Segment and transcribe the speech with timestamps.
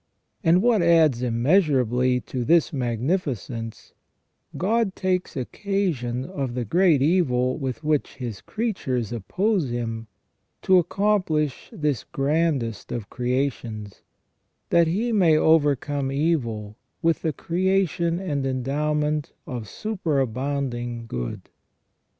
[0.43, 3.93] And what adds immeasurably to this magnificence,
[4.57, 10.07] God takes occasion of the great evil with which His creatures oppose Him
[10.63, 14.01] to accomplish this grandest of creations,
[14.71, 21.41] that He may overcome evil with the creation and endowment of superabounding good.